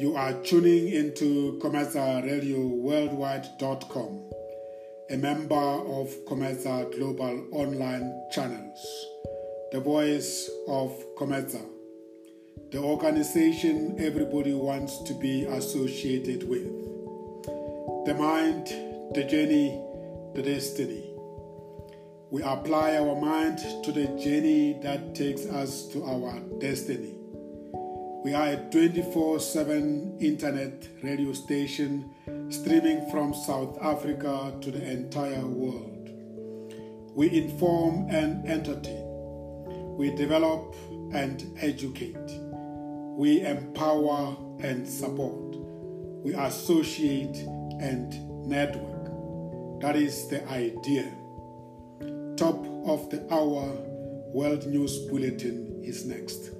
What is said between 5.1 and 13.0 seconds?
a member of Cometsa Global Online Channels, the voice of Cometsa, the